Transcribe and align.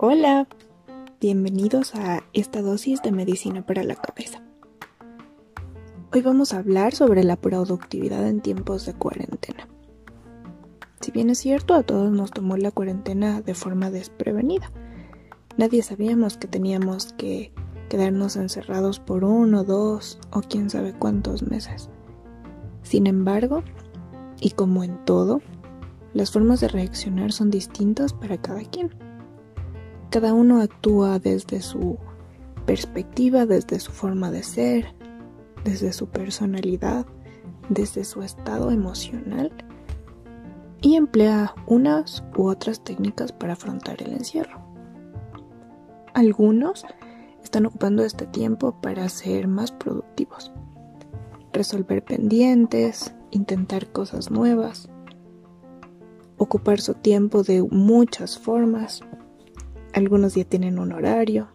Hola, 0.00 0.46
bienvenidos 1.20 1.96
a 1.96 2.22
esta 2.32 2.62
dosis 2.62 3.02
de 3.02 3.10
medicina 3.10 3.66
para 3.66 3.82
la 3.82 3.96
cabeza. 3.96 4.40
Hoy 6.12 6.22
vamos 6.22 6.54
a 6.54 6.58
hablar 6.58 6.94
sobre 6.94 7.24
la 7.24 7.34
productividad 7.34 8.24
en 8.28 8.40
tiempos 8.40 8.86
de 8.86 8.94
cuarentena. 8.94 9.66
Si 11.00 11.10
bien 11.10 11.30
es 11.30 11.38
cierto, 11.38 11.74
a 11.74 11.82
todos 11.82 12.12
nos 12.12 12.30
tomó 12.30 12.56
la 12.56 12.70
cuarentena 12.70 13.40
de 13.40 13.54
forma 13.54 13.90
desprevenida. 13.90 14.70
Nadie 15.56 15.82
sabíamos 15.82 16.36
que 16.36 16.46
teníamos 16.46 17.12
que 17.14 17.52
quedarnos 17.88 18.36
encerrados 18.36 19.00
por 19.00 19.24
uno, 19.24 19.64
dos 19.64 20.20
o 20.30 20.42
quién 20.42 20.70
sabe 20.70 20.92
cuántos 20.92 21.42
meses. 21.42 21.90
Sin 22.84 23.08
embargo, 23.08 23.64
y 24.40 24.50
como 24.50 24.84
en 24.84 25.04
todo, 25.04 25.40
las 26.14 26.30
formas 26.30 26.60
de 26.60 26.68
reaccionar 26.68 27.32
son 27.32 27.50
distintas 27.50 28.12
para 28.12 28.40
cada 28.40 28.62
quien. 28.62 29.07
Cada 30.10 30.32
uno 30.32 30.60
actúa 30.60 31.18
desde 31.18 31.60
su 31.60 31.98
perspectiva, 32.64 33.46
desde 33.46 33.78
su 33.80 33.92
forma 33.92 34.30
de 34.30 34.42
ser, 34.42 34.94
desde 35.64 35.92
su 35.92 36.08
personalidad, 36.08 37.06
desde 37.68 38.04
su 38.04 38.22
estado 38.22 38.70
emocional 38.70 39.52
y 40.80 40.96
emplea 40.96 41.54
unas 41.66 42.24
u 42.36 42.46
otras 42.46 42.82
técnicas 42.82 43.32
para 43.32 43.54
afrontar 43.54 44.02
el 44.02 44.12
encierro. 44.12 44.60
Algunos 46.14 46.86
están 47.42 47.66
ocupando 47.66 48.04
este 48.04 48.26
tiempo 48.26 48.80
para 48.80 49.08
ser 49.08 49.48
más 49.48 49.72
productivos, 49.72 50.52
resolver 51.52 52.04
pendientes, 52.04 53.14
intentar 53.30 53.90
cosas 53.92 54.30
nuevas, 54.30 54.88
ocupar 56.36 56.80
su 56.80 56.94
tiempo 56.94 57.42
de 57.42 57.62
muchas 57.62 58.38
formas, 58.38 59.02
algunos 59.92 60.34
ya 60.34 60.44
tienen 60.44 60.78
un 60.78 60.92
horario, 60.92 61.48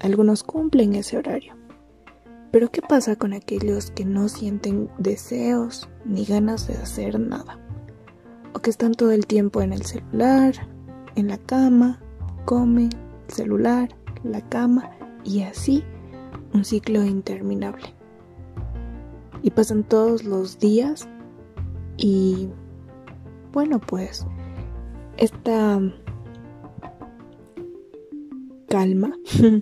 algunos 0.00 0.42
cumplen 0.42 0.94
ese 0.94 1.18
horario. 1.18 1.54
Pero 2.50 2.70
¿qué 2.70 2.80
pasa 2.80 3.16
con 3.16 3.34
aquellos 3.34 3.90
que 3.90 4.04
no 4.04 4.28
sienten 4.28 4.88
deseos 4.98 5.88
ni 6.04 6.24
ganas 6.24 6.66
de 6.66 6.74
hacer 6.74 7.20
nada? 7.20 7.58
O 8.54 8.60
que 8.60 8.70
están 8.70 8.94
todo 8.94 9.12
el 9.12 9.26
tiempo 9.26 9.60
en 9.60 9.72
el 9.72 9.84
celular, 9.84 10.54
en 11.14 11.28
la 11.28 11.38
cama, 11.38 12.00
comen, 12.46 12.90
celular, 13.28 13.90
la 14.24 14.40
cama 14.48 14.90
y 15.24 15.42
así 15.42 15.84
un 16.54 16.64
ciclo 16.64 17.04
interminable. 17.04 17.94
Y 19.42 19.50
pasan 19.50 19.84
todos 19.84 20.24
los 20.24 20.58
días 20.58 21.08
y 21.96 22.48
bueno 23.52 23.78
pues 23.80 24.26
esta 25.16 25.80
calma 28.68 29.18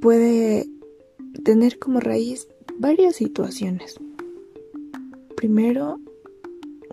puede 0.00 0.68
tener 1.44 1.78
como 1.78 2.00
raíz 2.00 2.48
varias 2.78 3.16
situaciones. 3.16 3.98
Primero, 5.36 5.98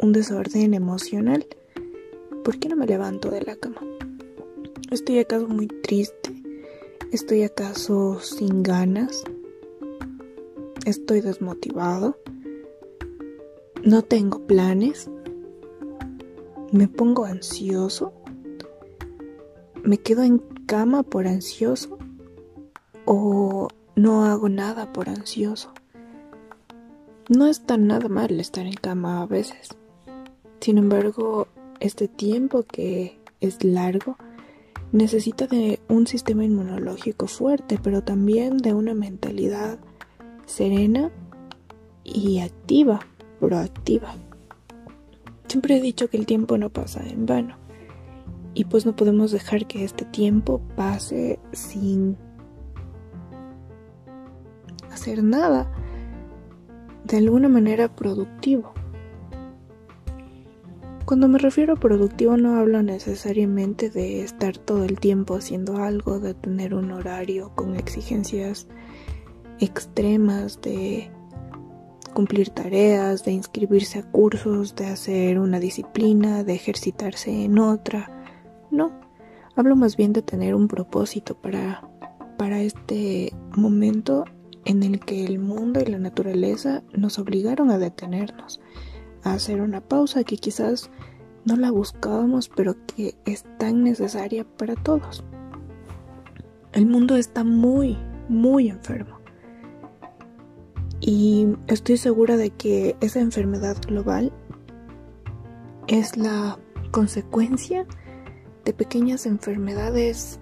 un 0.02 0.14
desorden 0.14 0.74
emocional. 0.74 1.46
¿Por 2.44 2.60
qué 2.60 2.70
no 2.70 2.76
me 2.76 2.88
levanto 2.88 3.30
de 3.30 3.42
la 3.42 3.56
cama? 3.56 3.82
¿Estoy 4.90 5.20
acaso 5.20 5.48
muy 5.48 5.68
triste? 5.68 6.34
¿Estoy 7.12 7.44
acaso 7.44 8.20
sin 8.22 8.64
ganas? 8.64 9.24
¿Estoy 10.86 11.22
desmotivado? 11.22 12.18
¿No 13.84 14.02
tengo 14.04 14.46
planes? 14.48 15.10
¿Me 16.72 16.88
pongo 16.88 17.26
ansioso? 17.26 18.14
¿Me 19.84 19.98
quedo 19.98 20.24
en 20.24 20.42
cama 20.68 21.02
por 21.02 21.28
ansioso 21.28 21.98
o 23.06 23.70
no 23.96 24.26
hago 24.26 24.50
nada 24.50 24.92
por 24.92 25.08
ansioso. 25.08 25.72
No 27.30 27.48
está 27.48 27.78
nada 27.78 28.10
mal 28.10 28.38
estar 28.40 28.66
en 28.66 28.74
cama 28.74 29.22
a 29.22 29.26
veces. 29.26 29.70
Sin 30.60 30.78
embargo, 30.78 31.48
este 31.80 32.10
tiempo 32.10 32.64
que 32.64 33.18
es 33.40 33.64
largo 33.64 34.18
necesita 34.92 35.48
de 35.48 35.80
un 35.88 36.06
sistema 36.06 36.44
inmunológico 36.44 37.28
fuerte, 37.28 37.80
pero 37.82 38.04
también 38.04 38.58
de 38.58 38.74
una 38.74 38.94
mentalidad 38.94 39.80
serena 40.46 41.12
y 42.04 42.40
activa, 42.40 43.00
proactiva. 43.40 44.16
Siempre 45.48 45.78
he 45.78 45.82
dicho 45.82 46.10
que 46.10 46.18
el 46.18 46.26
tiempo 46.26 46.58
no 46.58 46.70
pasa 46.70 47.08
en 47.08 47.26
vano 47.26 47.67
y 48.58 48.66
pues 48.66 48.88
no 48.88 48.96
podemos 48.96 49.30
dejar 49.32 49.68
que 49.68 49.84
este 49.84 50.04
tiempo 50.04 50.60
pase 50.76 51.38
sin 51.52 52.18
hacer 54.92 55.24
nada 55.24 55.72
de 57.04 57.18
alguna 57.18 57.50
manera 57.50 57.96
productivo. 57.96 58.74
Cuando 61.06 61.28
me 61.28 61.38
refiero 61.38 61.74
a 61.74 61.80
productivo 61.80 62.36
no 62.36 62.58
hablo 62.58 62.82
necesariamente 62.82 63.92
de 63.92 64.24
estar 64.24 64.58
todo 64.58 64.86
el 64.86 65.00
tiempo 65.00 65.36
haciendo 65.36 65.78
algo, 65.78 66.20
de 66.20 66.34
tener 66.34 66.74
un 66.74 66.90
horario 66.90 67.52
con 67.54 67.76
exigencias 67.76 68.68
extremas, 69.60 70.62
de 70.62 71.12
cumplir 72.16 72.50
tareas, 72.50 73.24
de 73.24 73.34
inscribirse 73.34 74.00
a 74.00 74.12
cursos, 74.12 74.76
de 74.76 74.88
hacer 74.88 75.38
una 75.38 75.60
disciplina, 75.60 76.44
de 76.44 76.56
ejercitarse 76.56 77.46
en 77.46 77.60
otra. 77.60 78.17
No, 78.72 78.92
hablo 79.56 79.76
más 79.76 79.96
bien 79.98 80.14
de 80.14 80.22
tener 80.22 80.56
un 80.56 80.68
propósito 80.68 81.36
para, 81.36 81.88
para 82.38 82.62
este 82.62 83.34
momento 83.56 84.26
en 84.66 84.84
el 84.84 85.00
que 85.00 85.26
el 85.26 85.40
mundo 85.40 85.80
y 85.80 85.86
la 85.86 85.98
naturaleza 85.98 86.84
nos 86.94 87.20
obligaron 87.20 87.72
a 87.72 87.78
detenernos, 87.78 88.60
a 89.24 89.34
hacer 89.34 89.62
una 89.62 89.82
pausa 89.82 90.24
que 90.24 90.38
quizás 90.38 90.90
no 91.46 91.56
la 91.56 91.72
buscábamos, 91.72 92.50
pero 92.50 92.76
que 92.86 93.16
es 93.26 93.46
tan 93.58 93.84
necesaria 93.84 94.44
para 94.44 94.76
todos. 94.76 95.24
El 96.74 96.86
mundo 96.86 97.16
está 97.16 97.46
muy, 97.46 97.98
muy 98.28 98.70
enfermo. 98.70 99.18
Y 101.00 101.48
estoy 101.68 101.96
segura 101.96 102.36
de 102.36 102.50
que 102.50 102.98
esa 103.00 103.22
enfermedad 103.22 103.78
global 103.88 104.34
es 105.88 106.18
la 106.18 106.60
consecuencia 106.92 107.86
de 108.68 108.74
pequeñas 108.74 109.26
enfermedades 109.26 110.42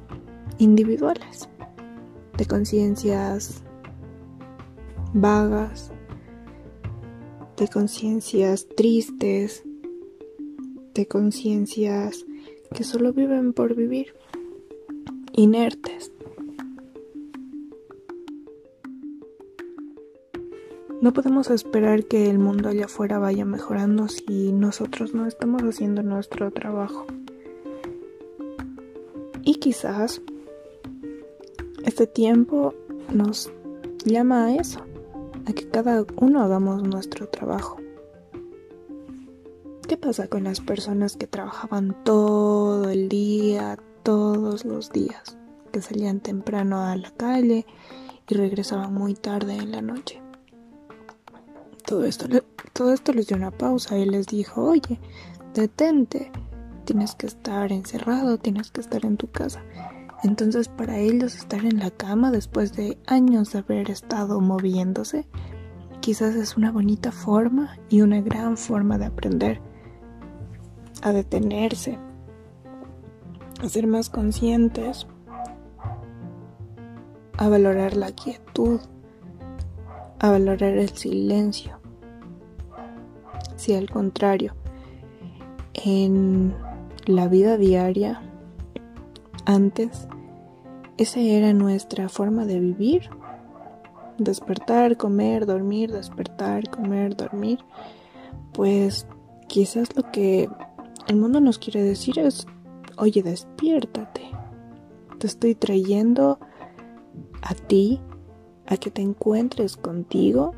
individuales, 0.58 1.48
de 2.36 2.48
conciencias 2.48 3.62
vagas, 5.14 5.92
de 7.56 7.68
conciencias 7.68 8.68
tristes, 8.76 9.64
de 10.96 11.08
conciencias 11.08 12.26
que 12.74 12.84
solo 12.84 13.14
viven 13.14 13.54
por 13.54 13.76
vivir, 13.76 14.16
inertes. 15.34 16.12
No 21.00 21.14
podemos 21.14 21.52
esperar 21.52 22.06
que 22.06 22.28
el 22.32 22.40
mundo 22.40 22.70
allá 22.70 22.86
afuera 22.86 23.20
vaya 23.20 23.46
mejorando 23.46 24.08
si 24.08 24.52
nosotros 24.52 25.14
no 25.14 25.28
estamos 25.28 25.62
haciendo 25.62 26.02
nuestro 26.02 26.50
trabajo. 26.50 27.06
Y 29.46 29.56
quizás 29.56 30.22
este 31.84 32.08
tiempo 32.08 32.74
nos 33.14 33.52
llama 34.04 34.48
a 34.48 34.56
eso, 34.56 34.80
a 35.46 35.54
que 35.54 35.70
cada 35.70 36.04
uno 36.18 36.42
hagamos 36.42 36.82
nuestro 36.82 37.30
trabajo. 37.30 37.78
¿Qué 39.88 39.98
pasa 39.98 40.28
con 40.28 40.46
las 40.46 40.62
personas 40.62 41.16
que 41.16 41.28
trabajaban 41.28 41.96
todo 42.04 42.90
el 42.90 43.08
día, 43.08 43.78
todos 44.02 44.66
los 44.66 44.92
días, 44.92 45.38
que 45.72 45.80
salían 45.80 46.22
temprano 46.22 46.82
a 46.82 46.96
la 46.96 47.12
calle 47.12 47.68
y 48.28 48.34
regresaban 48.34 48.96
muy 48.96 49.14
tarde 49.14 49.54
en 49.54 49.72
la 49.72 49.84
noche? 49.84 50.24
Todo 51.86 52.04
esto, 52.06 52.26
todo 52.74 52.94
esto 52.94 53.14
les 53.14 53.28
dio 53.28 53.38
una 53.38 53.52
pausa 53.52 53.96
y 54.00 54.06
les 54.06 54.26
dijo, 54.26 54.64
oye, 54.64 55.00
detente, 55.54 56.32
tienes 56.86 57.16
que 57.16 57.28
estar 57.28 57.72
encerrado, 57.72 58.38
tienes 58.38 58.72
que 58.72 58.82
estar 58.82 59.06
en 59.06 59.18
tu 59.18 59.30
casa. 59.30 59.64
Entonces 60.24 60.70
para 60.70 60.98
ellos 60.98 61.36
estar 61.36 61.66
en 61.66 61.80
la 61.80 61.92
cama 61.92 62.32
después 62.32 62.74
de 62.74 62.98
años 63.06 63.52
de 63.52 63.60
haber 63.60 63.92
estado 63.92 64.40
moviéndose, 64.40 65.28
quizás 66.00 66.36
es 66.36 66.56
una 66.56 66.72
bonita 66.72 67.12
forma 67.12 67.78
y 67.90 68.02
una 68.02 68.22
gran 68.22 68.58
forma 68.58 68.98
de 68.98 69.06
aprender 69.06 69.62
a 71.02 71.12
detenerse, 71.12 72.00
a 73.62 73.70
ser 73.70 73.88
más 73.88 74.10
conscientes, 74.10 75.08
a 77.38 77.50
valorar 77.50 77.96
la 77.98 78.12
quietud, 78.12 78.80
a 80.20 80.32
valorar 80.32 80.78
el 80.78 80.90
silencio. 80.90 81.80
Si 83.56 83.74
al 83.74 83.90
contrario, 83.90 84.56
en 85.74 86.56
la 87.08 87.28
vida 87.28 87.58
diaria 87.58 88.22
antes 89.46 90.08
esa 90.98 91.20
era 91.20 91.52
nuestra 91.52 92.08
forma 92.08 92.46
de 92.46 92.60
vivir. 92.60 93.10
Despertar, 94.18 94.96
comer, 94.96 95.46
dormir, 95.46 95.92
despertar, 95.92 96.70
comer, 96.70 97.18
dormir. 97.18 97.60
Pues 98.54 99.06
quizás 99.50 99.94
lo 99.98 100.10
que 100.12 100.50
el 101.08 101.18
mundo 101.18 101.42
nos 101.42 101.60
quiere 101.60 101.84
decir 101.84 102.18
es, 102.18 102.48
oye, 102.98 103.22
despiértate. 103.24 104.22
Te 105.20 105.28
estoy 105.28 105.54
trayendo 105.54 106.40
a 107.42 107.56
ti, 107.56 108.00
a 108.68 108.78
que 108.78 108.90
te 108.90 109.02
encuentres 109.02 109.76
contigo 109.76 110.54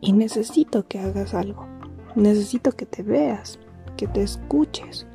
y 0.00 0.12
necesito 0.12 0.88
que 0.88 0.98
hagas 0.98 1.34
algo. 1.34 1.66
Necesito 2.16 2.72
que 2.72 2.86
te 2.86 3.04
veas, 3.04 3.60
que 3.96 4.06
te 4.06 4.22
escuches. 4.22 5.06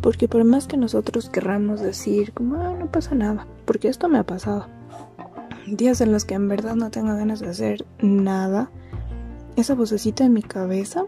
Porque 0.00 0.28
por 0.28 0.44
más 0.44 0.66
que 0.66 0.76
nosotros 0.76 1.30
querramos 1.30 1.80
decir, 1.80 2.32
como, 2.32 2.56
ah, 2.56 2.76
no 2.78 2.92
pasa 2.92 3.14
nada, 3.14 3.46
porque 3.64 3.88
esto 3.88 4.08
me 4.08 4.18
ha 4.18 4.24
pasado. 4.24 4.66
Días 5.66 6.00
en 6.02 6.12
los 6.12 6.24
que 6.26 6.34
en 6.34 6.46
verdad 6.48 6.76
no 6.76 6.90
tengo 6.90 7.16
ganas 7.16 7.40
de 7.40 7.48
hacer 7.48 7.86
nada, 8.00 8.70
esa 9.56 9.74
vocecita 9.74 10.24
en 10.24 10.34
mi 10.34 10.42
cabeza 10.42 11.06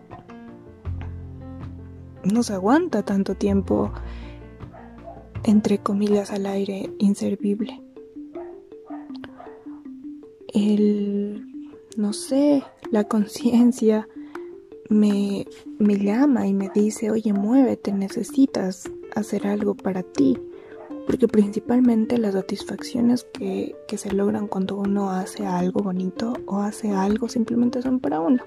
no 2.25 2.43
se 2.43 2.55
aguanta 2.55 3.05
tanto 3.05 3.35
tiempo, 3.35 3.93
entre 5.45 5.79
comillas, 5.79 6.31
al 6.31 6.47
aire 6.47 6.91
inservible. 6.99 7.83
El, 10.53 11.47
no 11.97 12.13
sé, 12.13 12.63
la 12.91 13.05
conciencia 13.05 14.09
me, 14.89 15.47
me 15.79 15.97
llama 15.99 16.47
y 16.47 16.55
me 16.55 16.71
dice, 16.75 17.11
oye, 17.11 17.33
muévete, 17.33 17.93
necesitas 17.93 18.91
hacer 19.15 19.47
algo 19.47 19.75
para 19.75 20.03
ti. 20.03 20.39
Porque 21.07 21.29
principalmente 21.29 22.19
las 22.19 22.35
satisfacciones 22.35 23.27
que, 23.33 23.77
que 23.87 23.97
se 23.97 24.13
logran 24.13 24.49
cuando 24.49 24.77
uno 24.77 25.11
hace 25.11 25.47
algo 25.47 25.81
bonito 25.81 26.35
o 26.47 26.59
hace 26.59 26.91
algo 26.91 27.29
simplemente 27.29 27.81
son 27.81 28.01
para 28.01 28.21
uno. 28.21 28.43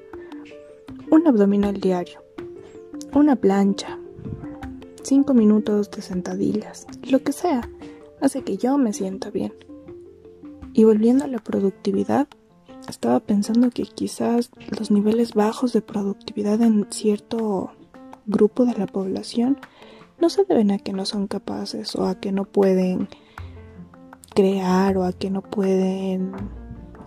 Un 1.10 1.26
abdominal 1.26 1.80
diario, 1.80 2.22
una 3.14 3.36
plancha, 3.36 3.98
cinco 5.04 5.34
minutos 5.34 5.90
de 5.92 6.02
sentadillas, 6.02 6.86
lo 7.10 7.24
que 7.24 7.32
sea, 7.32 7.70
hace 8.22 8.44
que 8.44 8.58
yo 8.58 8.78
me 8.78 8.94
sienta 8.94 9.30
bien. 9.30 9.54
Y 10.74 10.84
volviendo 10.84 11.24
a 11.24 11.28
la 11.28 11.40
productividad, 11.40 12.28
estaba 12.90 13.20
pensando 13.20 13.70
que 13.70 13.84
quizás 13.84 14.52
los 14.78 14.92
niveles 14.92 15.34
bajos 15.34 15.74
de 15.74 15.82
productividad 15.82 16.62
en 16.62 16.88
cierto 16.90 17.72
grupo 18.26 18.66
de 18.66 18.74
la 18.74 18.88
población 18.88 19.58
no 20.20 20.30
se 20.30 20.44
deben 20.44 20.72
a 20.72 20.80
que 20.80 20.94
no 20.94 21.06
son 21.06 21.28
capaces 21.28 21.96
o 21.96 22.06
a 22.06 22.16
que 22.16 22.32
no 22.32 22.46
pueden 22.46 23.08
crear 24.36 24.98
o 24.98 25.04
a 25.04 25.14
que 25.14 25.30
no 25.30 25.42
pueden 25.42 26.34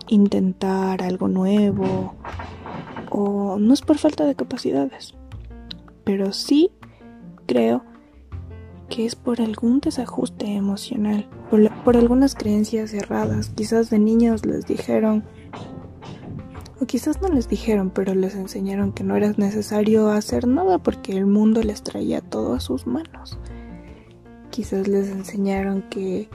intentar 0.07 1.03
algo 1.03 1.27
nuevo 1.27 2.15
o 3.09 3.57
no 3.59 3.73
es 3.73 3.81
por 3.81 3.97
falta 3.97 4.25
de 4.25 4.35
capacidades, 4.35 5.13
pero 6.03 6.33
sí 6.33 6.71
creo 7.45 7.83
que 8.89 9.05
es 9.05 9.15
por 9.15 9.41
algún 9.41 9.79
desajuste 9.79 10.55
emocional, 10.55 11.27
por, 11.49 11.71
por 11.83 11.97
algunas 11.97 12.35
creencias 12.35 12.93
erradas. 12.93 13.49
Quizás 13.49 13.89
de 13.89 13.99
niños 13.99 14.45
les 14.45 14.65
dijeron 14.65 15.23
o 16.83 16.85
quizás 16.85 17.21
no 17.21 17.29
les 17.29 17.47
dijeron, 17.47 17.91
pero 17.91 18.13
les 18.13 18.35
enseñaron 18.35 18.91
que 18.91 19.05
no 19.05 19.15
era 19.15 19.31
necesario 19.37 20.09
hacer 20.09 20.45
nada 20.47 20.79
porque 20.79 21.13
el 21.13 21.25
mundo 21.25 21.63
les 21.63 21.81
traía 21.81 22.19
todo 22.19 22.53
a 22.53 22.59
sus 22.59 22.85
manos. 22.85 23.39
Quizás 24.49 24.89
les 24.89 25.07
enseñaron 25.07 25.83
que 25.83 26.29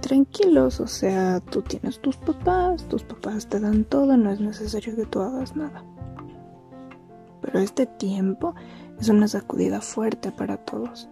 tranquilos, 0.00 0.80
o 0.80 0.86
sea, 0.86 1.40
tú 1.40 1.60
tienes 1.60 2.00
tus 2.00 2.16
papás, 2.16 2.88
tus 2.88 3.02
papás 3.04 3.46
te 3.48 3.60
dan 3.60 3.84
todo, 3.84 4.16
no 4.16 4.30
es 4.30 4.40
necesario 4.40 4.96
que 4.96 5.04
tú 5.04 5.20
hagas 5.20 5.54
nada. 5.56 5.84
Pero 7.42 7.58
este 7.58 7.84
tiempo 7.84 8.54
es 8.98 9.10
una 9.10 9.28
sacudida 9.28 9.82
fuerte 9.82 10.32
para 10.32 10.56
todos, 10.56 11.10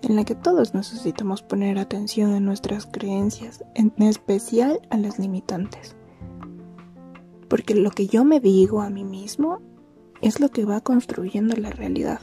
en 0.00 0.16
la 0.16 0.24
que 0.24 0.34
todos 0.34 0.74
necesitamos 0.74 1.42
poner 1.42 1.78
atención 1.78 2.34
en 2.34 2.46
nuestras 2.46 2.86
creencias, 2.86 3.62
en 3.74 3.92
especial 3.98 4.80
a 4.88 4.96
las 4.96 5.18
limitantes. 5.18 5.96
Porque 7.48 7.74
lo 7.74 7.90
que 7.90 8.06
yo 8.06 8.24
me 8.24 8.40
digo 8.40 8.80
a 8.80 8.90
mí 8.90 9.04
mismo 9.04 9.60
es 10.20 10.40
lo 10.40 10.48
que 10.50 10.64
va 10.64 10.80
construyendo 10.80 11.54
la 11.56 11.70
realidad. 11.70 12.20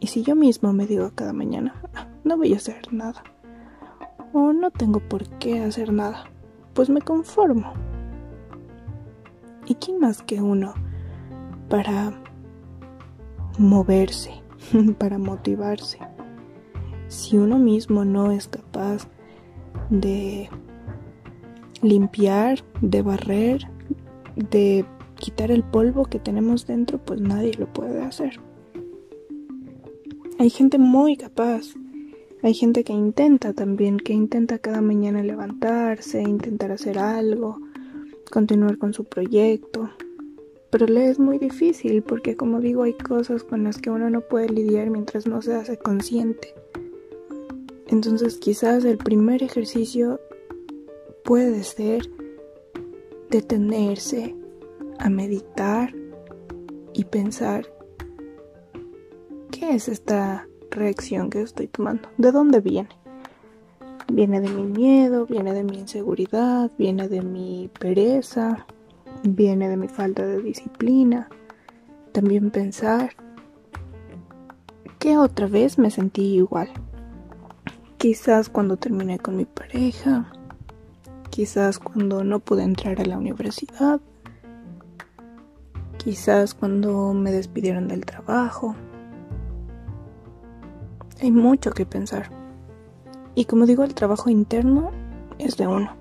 Y 0.00 0.08
si 0.08 0.22
yo 0.22 0.36
mismo 0.36 0.72
me 0.72 0.86
digo 0.86 1.10
cada 1.14 1.32
mañana, 1.32 1.74
ah, 1.94 2.06
no 2.24 2.36
voy 2.36 2.52
a 2.52 2.56
hacer 2.56 2.92
nada, 2.92 3.22
o 4.32 4.52
no 4.52 4.70
tengo 4.70 5.00
por 5.00 5.28
qué 5.38 5.60
hacer 5.60 5.92
nada, 5.92 6.24
pues 6.74 6.90
me 6.90 7.00
conformo. 7.00 7.72
¿Y 9.66 9.74
quién 9.76 9.98
más 9.98 10.22
que 10.22 10.40
uno 10.40 10.74
para 11.68 12.12
moverse, 13.58 14.42
para 14.98 15.18
motivarse? 15.18 15.98
Si 17.08 17.38
uno 17.38 17.58
mismo 17.58 18.04
no 18.04 18.30
es 18.30 18.48
capaz 18.48 19.08
de 19.90 20.50
limpiar, 21.82 22.64
de 22.80 23.02
barrer, 23.02 23.68
de 24.36 24.84
quitar 25.18 25.50
el 25.50 25.64
polvo 25.64 26.04
que 26.04 26.18
tenemos 26.18 26.66
dentro, 26.66 26.98
pues 26.98 27.20
nadie 27.20 27.54
lo 27.54 27.72
puede 27.72 28.02
hacer. 28.02 28.38
Hay 30.38 30.50
gente 30.50 30.78
muy 30.78 31.16
capaz. 31.16 31.74
Hay 32.42 32.52
gente 32.52 32.84
que 32.84 32.92
intenta 32.92 33.54
también, 33.54 33.96
que 33.96 34.12
intenta 34.12 34.58
cada 34.58 34.82
mañana 34.82 35.22
levantarse, 35.22 36.22
intentar 36.22 36.70
hacer 36.70 36.98
algo, 36.98 37.58
continuar 38.30 38.76
con 38.76 38.92
su 38.92 39.04
proyecto. 39.04 39.90
Pero 40.70 40.86
le 40.86 41.08
es 41.08 41.18
muy 41.18 41.38
difícil 41.38 42.02
porque 42.02 42.36
como 42.36 42.60
digo 42.60 42.82
hay 42.82 42.92
cosas 42.92 43.42
con 43.42 43.64
las 43.64 43.78
que 43.78 43.90
uno 43.90 44.10
no 44.10 44.20
puede 44.20 44.50
lidiar 44.50 44.90
mientras 44.90 45.26
no 45.26 45.40
se 45.40 45.54
hace 45.54 45.78
consciente. 45.78 46.54
Entonces 47.88 48.36
quizás 48.36 48.84
el 48.84 48.98
primer 48.98 49.42
ejercicio 49.42 50.20
puede 51.24 51.64
ser 51.64 52.10
detenerse 53.36 54.34
a 54.98 55.10
meditar 55.10 55.94
y 56.94 57.04
pensar 57.04 57.66
qué 59.50 59.74
es 59.74 59.88
esta 59.88 60.48
reacción 60.70 61.28
que 61.28 61.42
estoy 61.42 61.66
tomando, 61.66 62.08
de 62.16 62.32
dónde 62.32 62.60
viene. 62.60 62.88
Viene 64.10 64.40
de 64.40 64.48
mi 64.48 64.62
miedo, 64.62 65.26
viene 65.26 65.52
de 65.52 65.64
mi 65.64 65.78
inseguridad, 65.78 66.70
viene 66.78 67.08
de 67.08 67.20
mi 67.20 67.68
pereza, 67.78 68.66
viene 69.22 69.68
de 69.68 69.76
mi 69.76 69.88
falta 69.88 70.24
de 70.24 70.40
disciplina. 70.40 71.28
También 72.12 72.50
pensar 72.50 73.10
que 74.98 75.18
otra 75.18 75.46
vez 75.46 75.76
me 75.78 75.90
sentí 75.90 76.36
igual. 76.36 76.70
Quizás 77.98 78.48
cuando 78.48 78.78
terminé 78.78 79.18
con 79.18 79.36
mi 79.36 79.44
pareja, 79.44 80.32
quizás 81.36 81.78
cuando 81.78 82.24
no 82.24 82.40
pude 82.40 82.62
entrar 82.62 82.98
a 82.98 83.04
la 83.04 83.18
universidad, 83.18 84.00
quizás 85.98 86.54
cuando 86.54 87.12
me 87.12 87.30
despidieron 87.30 87.88
del 87.88 88.06
trabajo. 88.06 88.74
Hay 91.20 91.30
mucho 91.30 91.72
que 91.72 91.84
pensar. 91.84 92.30
Y 93.34 93.44
como 93.44 93.66
digo, 93.66 93.84
el 93.84 93.94
trabajo 93.94 94.30
interno 94.30 94.92
es 95.36 95.58
de 95.58 95.66
uno. 95.66 95.94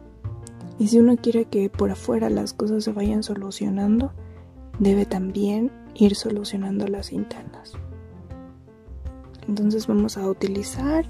Y 0.80 0.88
si 0.88 1.00
uno 1.00 1.18
quiere 1.18 1.44
que 1.44 1.70
por 1.70 1.92
afuera 1.92 2.30
las 2.30 2.54
cosas 2.54 2.86
se 2.86 2.94
vayan 2.94 3.22
solucionando, 3.22 4.14
debe 4.80 5.06
también 5.06 5.70
ir 5.96 6.16
solucionando 6.16 6.88
las 6.88 7.12
internas. 7.12 7.74
Entonces 9.50 9.86
vamos 9.88 10.18
a 10.18 10.30
utilizar 10.30 11.04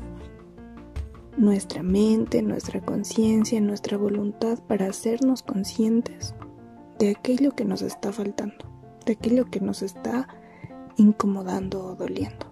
nuestra 1.38 1.84
mente, 1.84 2.42
nuestra 2.42 2.82
conciencia, 2.82 3.60
nuestra 3.62 3.98
voluntad 3.98 4.60
para 4.68 4.88
hacernos 4.88 5.44
conscientes 5.44 6.34
de 7.00 7.12
aquello 7.12 7.52
que 7.52 7.66
nos 7.66 7.82
está 7.82 8.12
faltando, 8.12 8.56
de 9.06 9.14
aquello 9.14 9.46
que 9.46 9.60
nos 9.60 9.82
está 9.82 10.28
incomodando 10.98 11.84
o 11.84 11.96
doliendo. 11.96 12.46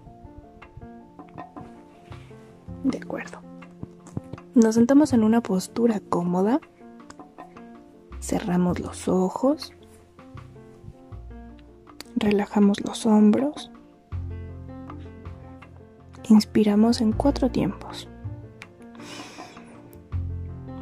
De 2.83 2.97
acuerdo. 2.97 3.39
Nos 4.53 4.75
sentamos 4.75 5.13
en 5.13 5.23
una 5.23 5.41
postura 5.41 5.99
cómoda, 5.99 6.59
cerramos 8.19 8.79
los 8.79 9.07
ojos, 9.07 9.73
relajamos 12.15 12.81
los 12.81 13.05
hombros, 13.05 13.71
inspiramos 16.29 17.01
en 17.01 17.13
cuatro 17.13 17.49
tiempos. 17.49 18.09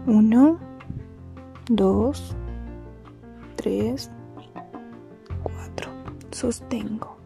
1, 0.07 0.59
2, 1.69 2.35
3, 3.55 4.11
4. 5.43 5.91
Sostengo. 6.31 7.17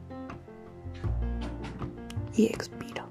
Y 2.36 2.48
expiro. 2.48 3.06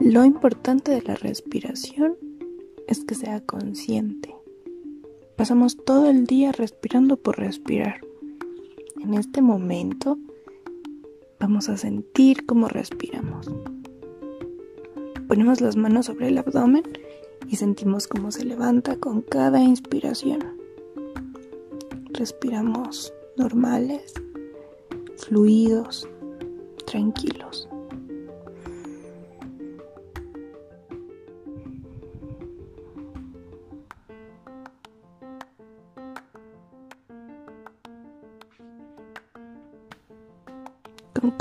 Lo 0.00 0.24
importante 0.24 0.90
de 0.90 1.02
la 1.02 1.14
respiración 1.14 2.16
es 2.88 3.04
que 3.04 3.14
sea 3.14 3.40
consciente. 3.40 4.34
Pasamos 5.36 5.76
todo 5.84 6.10
el 6.10 6.26
día 6.26 6.50
respirando 6.50 7.16
por 7.16 7.38
respirar. 7.38 8.00
En 9.00 9.14
este 9.14 9.40
momento 9.40 10.18
vamos 11.42 11.68
a 11.68 11.76
sentir 11.76 12.46
cómo 12.46 12.68
respiramos. 12.68 13.50
Ponemos 15.26 15.60
las 15.60 15.74
manos 15.74 16.06
sobre 16.06 16.28
el 16.28 16.38
abdomen 16.38 16.84
y 17.48 17.56
sentimos 17.56 18.06
cómo 18.06 18.30
se 18.30 18.44
levanta 18.44 18.96
con 18.96 19.22
cada 19.22 19.60
inspiración. 19.60 20.38
Respiramos 22.12 23.12
normales, 23.36 24.14
fluidos, 25.16 26.08
tranquilos. 26.86 27.68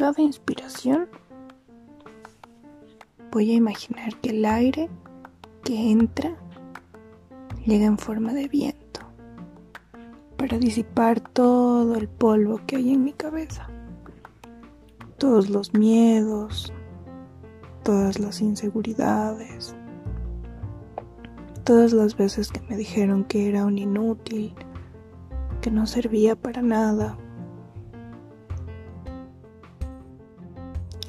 Cada 0.02 0.24
inspiración 0.24 1.08
voy 3.32 3.52
a 3.52 3.54
imaginar 3.54 4.20
que 4.20 4.32
el 4.32 4.44
aire 4.46 4.90
que 5.64 5.92
entra 5.92 6.36
llega 7.68 7.86
en 7.86 8.00
forma 8.00 8.34
de 8.34 8.48
viento 8.48 9.02
para 10.38 10.58
disipar 10.58 11.20
todo 11.22 11.94
el 11.98 12.08
polvo 12.10 12.60
que 12.66 12.78
hay 12.78 12.94
en 12.94 13.04
mi 13.04 13.14
cabeza, 13.14 13.70
todos 15.20 15.52
los 15.52 15.72
miedos, 15.76 16.74
todas 17.84 18.18
las 18.18 18.42
inseguridades, 18.42 19.76
todas 21.64 21.94
las 21.94 22.18
veces 22.18 22.52
que 22.52 22.62
me 22.62 22.76
dijeron 22.76 23.24
que 23.24 23.48
era 23.50 23.66
un 23.68 23.78
inútil, 23.78 24.56
que 25.62 25.70
no 25.70 25.86
servía 25.86 26.36
para 26.36 26.64
nada, 26.64 27.20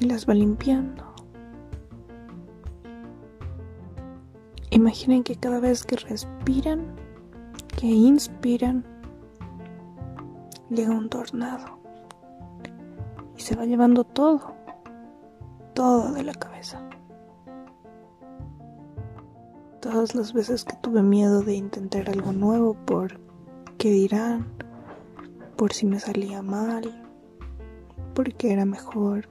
y 0.03 0.07
las 0.07 0.29
va 0.29 0.35
limpiando. 0.35 1.05
Imaginen 4.71 5.23
que 5.23 5.37
cada 5.37 5.61
vez 5.61 5.85
que 5.85 5.97
respiran, 5.97 6.97
que 7.77 7.87
inspiran, 7.87 8.85
llega 10.71 10.91
un 10.91 11.09
tornado 11.09 11.79
y 13.37 13.43
se 13.43 13.55
va 13.55 13.65
llevando 13.65 14.03
todo, 14.03 14.55
todo 15.75 16.13
de 16.13 16.25
la 16.25 16.35
cabeza. 16.35 16.81
Todas 19.81 20.15
las 20.15 20.33
veces 20.33 20.65
que 20.65 20.77
tuve 20.77 21.03
miedo 21.03 21.43
de 21.43 21.55
intentar 21.55 22.09
algo 22.11 22.33
nuevo 22.33 22.75
por 22.75 23.21
qué 23.79 23.91
dirán, 23.91 24.47
por 25.57 25.73
si 25.73 25.87
me 25.87 26.01
salía 26.01 26.43
mal, 26.43 27.05
porque 28.15 28.53
era 28.53 28.65
mejor 28.65 29.29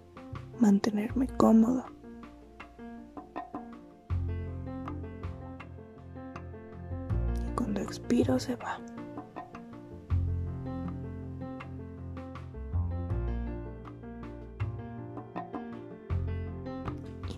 mantenerme 0.62 1.28
cómodo. 1.28 1.84
Y 7.48 7.56
cuando 7.56 7.82
expiro 7.82 8.40
se 8.40 8.56
va. 8.56 8.80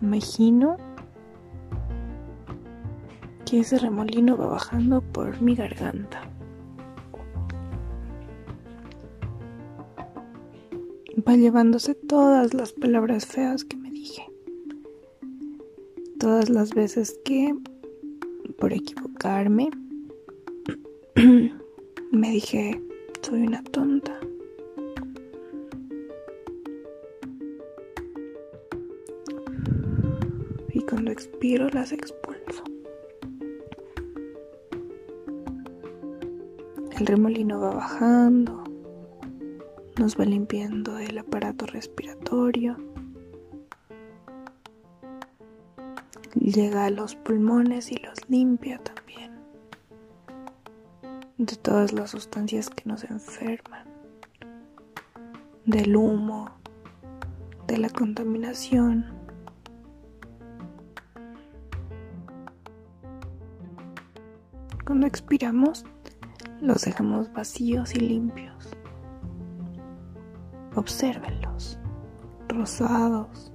Imagino 0.01 0.75
que 3.45 3.61
ese 3.61 3.79
remolino 3.79 4.35
va 4.35 4.47
bajando 4.47 5.01
por 5.01 5.41
mi 5.41 5.55
garganta. 5.55 6.32
Va 11.27 11.35
llevándose 11.35 11.95
todas 11.95 12.53
las 12.53 12.73
palabras 12.73 13.25
feas 13.25 13.63
que 13.63 13.77
me 13.77 13.91
dije. 13.91 14.25
Todas 16.19 16.49
las 16.49 16.73
veces 16.73 17.19
que, 17.23 17.55
por 18.59 18.73
equivocarme, 18.73 19.69
me 22.11 22.31
dije, 22.31 22.81
soy 23.21 23.43
una 23.43 23.63
tonta. 23.63 24.19
Y 30.73 30.81
cuando 30.81 31.11
expiro 31.11 31.69
las 31.69 31.91
expulso. 31.91 32.63
El 36.97 37.05
remolino 37.05 37.59
va 37.59 37.73
bajando 37.75 38.63
nos 39.97 40.19
va 40.19 40.25
limpiando 40.25 40.97
el 40.97 41.17
aparato 41.17 41.65
respiratorio, 41.65 42.77
llega 46.35 46.85
a 46.85 46.89
los 46.89 47.15
pulmones 47.15 47.91
y 47.91 47.97
los 47.97 48.29
limpia 48.29 48.79
también 48.79 49.03
de 51.37 51.55
todas 51.55 51.91
las 51.93 52.11
sustancias 52.11 52.69
que 52.69 52.83
nos 52.85 53.03
enferman, 53.03 53.87
del 55.65 55.95
humo, 55.95 56.51
de 57.67 57.77
la 57.77 57.89
contaminación. 57.89 59.05
Cuando 64.85 65.07
expiramos, 65.07 65.85
los 66.61 66.83
dejamos 66.83 67.31
vacíos 67.33 67.93
y 67.95 67.99
limpios. 67.99 68.69
Obsérvenlos, 70.75 71.77
rosados, 72.49 73.51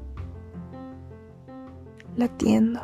latiendo. 2.17 2.81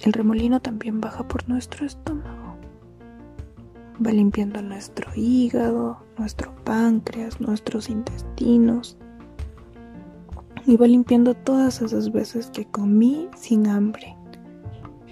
El 0.00 0.12
remolino 0.12 0.60
también 0.60 1.00
baja 1.00 1.26
por 1.26 1.48
nuestro 1.48 1.84
estómago. 1.84 2.56
Va 4.04 4.12
limpiando 4.12 4.62
nuestro 4.62 5.10
hígado, 5.14 5.98
nuestro 6.16 6.54
páncreas, 6.64 7.40
nuestros 7.40 7.90
intestinos. 7.90 8.96
Y 10.66 10.76
va 10.76 10.86
limpiando 10.86 11.34
todas 11.34 11.82
esas 11.82 12.12
veces 12.12 12.50
que 12.50 12.64
comí 12.64 13.28
sin 13.36 13.66
hambre, 13.66 14.16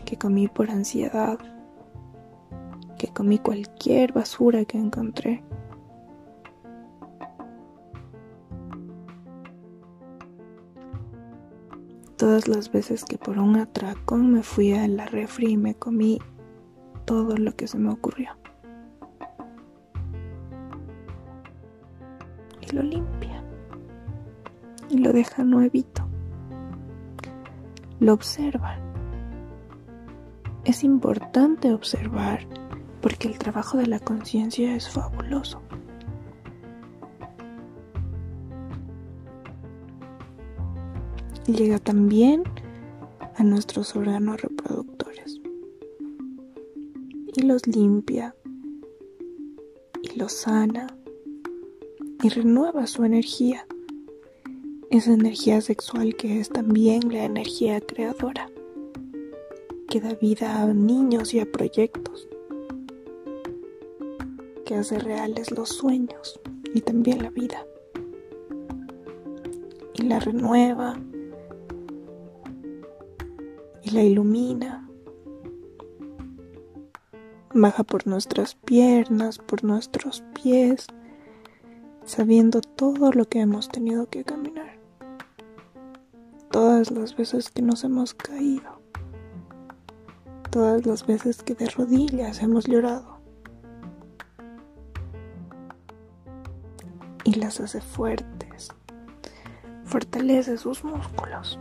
que 0.05 0.17
comí 0.17 0.49
por 0.49 0.71
ansiedad, 0.71 1.39
que 2.97 3.09
comí 3.09 3.39
cualquier 3.39 4.13
basura 4.13 4.65
que 4.65 4.79
encontré. 4.79 5.43
Todas 12.17 12.49
las 12.49 12.73
veces 12.73 13.05
que 13.05 13.19
por 13.19 13.39
un 13.39 13.57
atracón 13.57 14.33
me 14.33 14.43
fui 14.43 14.73
a 14.73 14.89
la 14.89 15.07
refri 15.07 15.53
y 15.53 15.57
me 15.57 15.75
comí 15.75 16.19
todo 17.05 17.37
lo 17.37 17.55
que 17.55 17.69
se 17.69 17.79
me 17.79 17.91
ocurrió. 17.91 18.31
Y 22.63 22.75
lo 22.75 22.83
limpia. 22.83 23.45
Y 24.89 24.99
lo 24.99 25.13
deja 25.13 25.45
nuevito. 25.45 26.07
Lo 28.01 28.15
observan. 28.15 28.81
Es 30.65 30.83
importante 30.83 31.73
observar 31.73 32.47
porque 33.07 33.29
el 33.29 33.39
trabajo 33.39 33.79
de 33.79 33.87
la 33.87 34.01
conciencia 34.01 34.75
es 34.75 34.89
fabuloso. 34.89 35.63
Llega 41.47 41.79
también 41.79 42.43
a 43.37 43.45
nuestros 43.45 43.95
órganos 43.95 44.43
reproductores 44.43 45.41
y 47.33 47.43
los 47.43 47.65
limpia 47.69 48.35
y 50.03 50.19
los 50.19 50.33
sana 50.33 50.89
y 52.25 52.29
renueva 52.29 52.89
su 52.89 53.05
energía, 53.05 53.69
esa 54.91 55.13
energía 55.13 55.61
sexual 55.61 56.17
que 56.17 56.41
es 56.41 56.49
también 56.49 57.03
la 57.13 57.23
energía 57.23 57.81
creadora, 57.81 58.51
que 59.89 60.01
da 60.01 60.15
vida 60.15 60.61
a 60.61 60.75
niños 60.75 61.35
y 61.35 61.39
a 61.39 61.47
proyectos 61.47 62.27
hace 64.77 64.99
reales 64.99 65.51
los 65.51 65.71
sueños 65.71 66.41
y 66.75 66.81
también 66.81 67.23
la 67.23 67.31
vida. 67.31 67.65
Y 69.95 70.03
la 70.03 70.21
renueva 70.21 70.99
y 73.83 73.91
la 73.91 74.03
ilumina. 74.03 74.89
Baja 77.55 77.85
por 77.85 78.07
nuestras 78.07 78.55
piernas, 78.55 79.39
por 79.39 79.65
nuestros 79.65 80.23
pies, 80.43 80.87
sabiendo 82.05 82.61
todo 82.61 83.13
lo 83.13 83.25
que 83.25 83.41
hemos 83.41 83.69
tenido 83.69 84.07
que 84.11 84.25
caminar. 84.25 84.79
todas 86.51 86.91
las 86.91 87.15
veces 87.17 87.51
que 87.51 87.61
nos 87.61 87.85
hemos 87.85 88.15
caído, 88.15 88.81
todas 90.51 90.87
las 90.87 91.07
veces 91.07 91.43
que 91.43 91.55
de 91.55 91.67
rodillas 91.69 92.41
hemos 92.43 92.67
llorado. 92.67 93.16
Y 97.27 97.35
las 97.35 97.61
hace 97.61 97.83
fuertes, 97.83 98.73
fortalece 99.85 100.57
sus 100.57 100.83
músculos. 100.83 101.59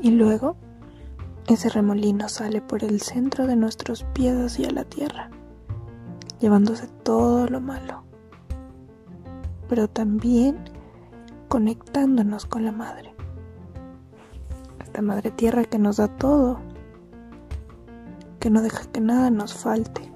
Y 0.00 0.12
luego, 0.12 0.56
ese 1.46 1.68
remolino 1.68 2.30
sale 2.30 2.62
por 2.62 2.82
el 2.82 3.02
centro 3.02 3.46
de 3.46 3.56
nuestros 3.56 4.04
pies 4.14 4.34
hacia 4.34 4.70
la 4.70 4.84
tierra, 4.84 5.28
llevándose 6.38 6.86
todo 7.02 7.46
lo 7.46 7.60
malo 7.60 8.04
pero 9.70 9.86
también 9.86 10.58
conectándonos 11.46 12.44
con 12.44 12.64
la 12.64 12.72
madre. 12.72 13.14
Esta 14.82 15.00
madre 15.00 15.30
tierra 15.30 15.64
que 15.64 15.78
nos 15.78 15.98
da 15.98 16.08
todo, 16.08 16.58
que 18.40 18.50
no 18.50 18.62
deja 18.62 18.90
que 18.90 19.00
nada 19.00 19.30
nos 19.30 19.54
falte, 19.54 20.09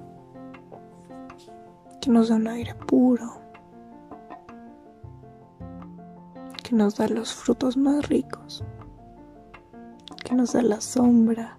que 2.05 2.11
nos 2.11 2.29
da 2.29 2.35
un 2.35 2.47
aire 2.47 2.75
puro, 2.75 3.41
que 6.63 6.75
nos 6.75 6.97
da 6.97 7.07
los 7.07 7.33
frutos 7.33 7.77
más 7.77 8.07
ricos, 8.07 8.63
que 10.23 10.35
nos 10.35 10.53
da 10.53 10.61
la 10.61 10.81
sombra, 10.81 11.57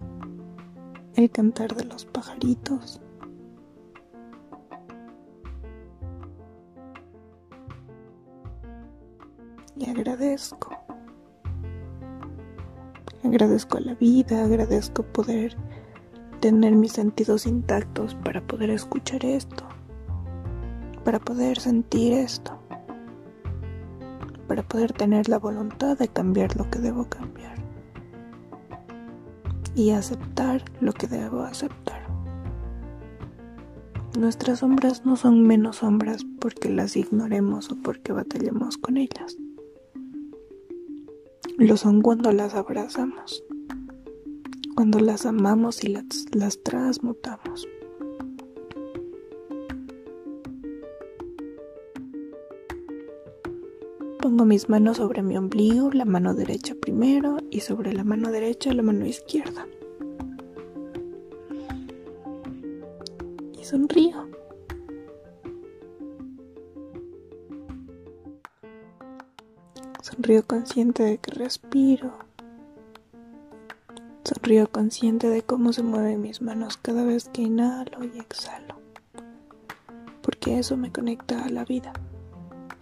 el 1.15 1.29
cantar 1.33 1.75
de 1.75 1.85
los 1.87 2.05
pajaritos 2.05 3.01
y 9.75 9.91
agradezco. 9.91 10.71
Agradezco 13.25 13.79
a 13.79 13.81
la 13.81 13.95
vida, 13.95 14.45
agradezco 14.45 15.03
poder 15.03 15.57
tener 16.39 16.77
mis 16.77 16.93
sentidos 16.93 17.47
intactos 17.47 18.15
para 18.15 18.47
poder 18.47 18.71
escuchar 18.71 19.25
esto, 19.25 19.66
para 21.07 21.21
poder 21.21 21.61
sentir 21.61 22.15
esto, 22.15 22.59
para 24.49 24.67
poder 24.67 24.93
tener 24.93 25.29
la 25.29 25.39
voluntad 25.39 25.97
de 25.97 26.09
cambiar 26.09 26.57
lo 26.57 26.69
que 26.69 26.81
debo 26.81 27.05
cambiar 27.09 27.55
y 29.77 29.91
aceptar 29.91 30.65
lo 30.81 30.93
que 30.93 31.07
debo 31.07 31.43
aceptar. 31.43 32.05
Nuestras 34.19 34.59
sombras 34.59 35.07
no 35.07 35.15
son 35.15 35.45
menos 35.45 35.77
sombras 35.77 36.27
porque 36.41 36.71
las 36.71 36.97
ignoremos 36.97 37.71
o 37.71 37.77
porque 37.77 38.13
batallemos 38.13 38.77
con 38.77 38.97
ellas 38.97 39.37
lo 41.57 41.77
son 41.77 42.03
cuando 42.03 42.33
las 42.33 42.57
abrazamos, 42.57 43.45
cuando 44.75 44.99
las 44.99 45.25
amamos 45.25 45.85
y 45.85 45.87
las, 45.87 46.05
las 46.33 46.65
transmutamos. 46.65 47.69
Pongo 54.37 54.49
mis 54.49 54.69
manos 54.69 54.99
sobre 54.99 55.23
mi 55.23 55.35
ombligo, 55.39 55.91
la 55.93 56.05
mano 56.05 56.35
derecha 56.35 56.75
primero 56.75 57.39
y 57.51 57.61
sobre 57.61 57.95
la 57.95 58.05
mano 58.05 58.31
derecha 58.31 58.71
la 58.75 58.83
mano 58.83 59.07
izquierda. 59.07 59.67
Y 63.59 63.65
sonrío. 63.65 64.29
Sonrío 70.03 70.47
consciente 70.47 71.03
de 71.03 71.17
que 71.17 71.31
respiro. 71.31 72.13
Sonrío 74.23 74.71
consciente 74.71 75.31
de 75.31 75.41
cómo 75.41 75.73
se 75.73 75.83
mueven 75.83 76.21
mis 76.21 76.43
manos 76.43 76.77
cada 76.77 77.05
vez 77.05 77.31
que 77.31 77.41
inhalo 77.41 78.05
y 78.05 78.19
exhalo. 78.19 78.75
Porque 80.21 80.59
eso 80.59 80.77
me 80.77 80.93
conecta 80.93 81.43
a 81.43 81.49
la 81.49 81.65
vida. 81.65 81.95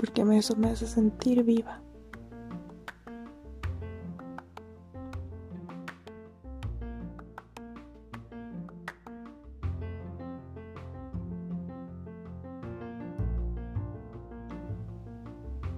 Porque 0.04 0.20
eso 0.36 0.54
me 0.56 0.68
hace 0.68 0.86
sentir 0.86 1.42
viva. 1.44 1.80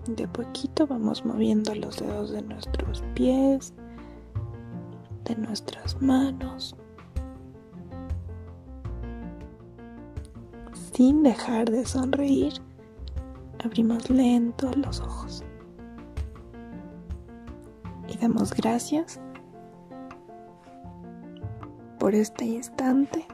De 0.09 0.27
poquito 0.27 0.89
vamos 0.89 1.25
moviendo 1.25 1.73
los 1.77 1.99
dedos 1.99 2.33
de 2.33 2.43
nuestros 2.43 3.05
pies, 3.15 3.75
de 5.25 5.37
nuestras 5.37 6.03
manos, 6.03 6.75
sin 10.93 11.23
dejar 11.23 11.71
de 11.71 11.87
sonreír. 11.87 12.66
Abrimos 13.65 14.11
lento 14.11 14.71
los 14.75 15.01
ojos 15.01 15.45
y 18.09 18.17
damos 18.19 18.55
gracias 18.55 19.21
por 21.99 22.15
este 22.15 22.45
instante, 22.45 23.27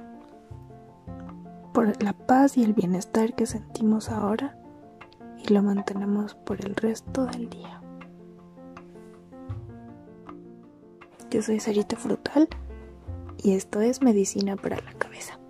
por 1.74 2.02
la 2.02 2.12
paz 2.12 2.56
y 2.56 2.64
el 2.64 2.72
bienestar 2.72 3.34
que 3.34 3.46
sentimos 3.46 4.08
ahora 4.08 4.56
y 5.44 5.52
lo 5.52 5.62
mantenemos 5.62 6.34
por 6.34 6.64
el 6.64 6.74
resto 6.76 7.26
del 7.26 7.50
día. 7.50 7.80
Yo 11.30 11.42
soy 11.42 11.60
Sarita 11.60 11.96
Frutal 11.96 12.48
y 13.42 13.54
esto 13.54 13.80
es 13.80 14.02
Medicina 14.02 14.56
para 14.56 14.76
la 14.76 14.92
Cabeza. 14.92 15.41